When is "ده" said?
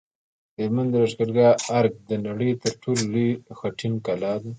4.41-4.49